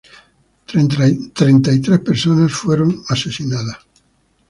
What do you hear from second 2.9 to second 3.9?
ejecutadas.